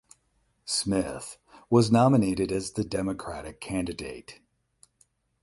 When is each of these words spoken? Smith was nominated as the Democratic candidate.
Smith 0.65 1.37
was 1.69 1.91
nominated 1.91 2.51
as 2.51 2.71
the 2.71 2.83
Democratic 2.83 3.61
candidate. 3.61 4.39